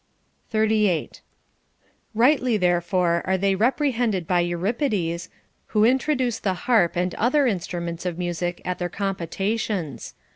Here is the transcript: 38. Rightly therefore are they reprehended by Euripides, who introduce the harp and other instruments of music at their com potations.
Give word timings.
38. 0.49 1.21
Rightly 2.15 2.57
therefore 2.57 3.21
are 3.23 3.37
they 3.37 3.53
reprehended 3.53 4.25
by 4.25 4.39
Euripides, 4.39 5.29
who 5.67 5.85
introduce 5.85 6.39
the 6.39 6.55
harp 6.65 6.95
and 6.95 7.13
other 7.13 7.45
instruments 7.45 8.03
of 8.03 8.17
music 8.17 8.63
at 8.65 8.79
their 8.79 8.89
com 8.89 9.15
potations. 9.15 10.13